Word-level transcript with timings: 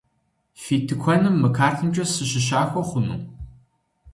Фи 0.61 0.75
тыкуэным 0.87 1.35
мы 1.41 1.49
картымкӏэ 1.57 2.05
сыщыщахуэ 2.13 2.81
хъуну? 2.87 3.17